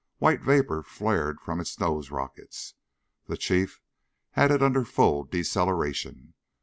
White 0.17 0.41
vapor 0.41 0.81
flared 0.81 1.39
from 1.39 1.59
its 1.59 1.79
nose 1.79 2.09
rockets. 2.09 2.73
The 3.27 3.37
Chief 3.37 3.79
had 4.31 4.49
it 4.49 4.63
under 4.63 4.83
full 4.83 5.25
deceleration. 5.25 6.33